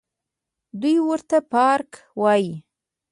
دوى 0.81 0.95
ورته 1.09 1.37
پارک 1.51 1.91
وايه. 2.21 2.55